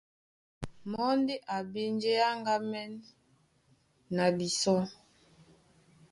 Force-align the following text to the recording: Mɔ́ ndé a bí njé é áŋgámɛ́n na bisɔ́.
Mɔ́ 0.89 1.09
ndé 1.19 1.35
a 1.55 1.57
bí 1.71 1.81
njé 1.93 2.11
é 2.19 2.25
áŋgámɛ́n 2.31 2.91
na 4.15 4.25
bisɔ́. 4.37 4.81